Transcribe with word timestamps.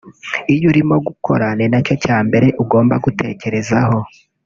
iyo 0.53 0.65
urimo 0.71 0.95
gukora 1.07 1.45
ni 1.57 1.65
nacyo 1.71 1.95
cya 2.03 2.17
mbere 2.27 2.47
ugomba 2.61 2.95
gutekerezaho 3.05 3.97